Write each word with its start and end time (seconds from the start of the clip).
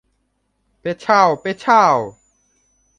পেছাও, 0.85 1.29
পেছাও! 1.35 1.99